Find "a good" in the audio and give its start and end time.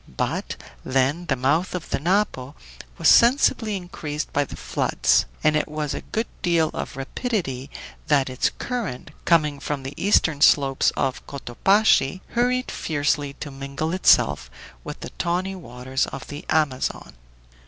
6.03-6.25